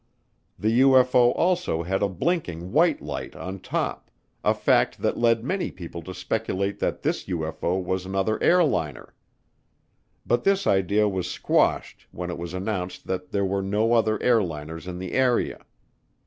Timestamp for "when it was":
12.09-12.55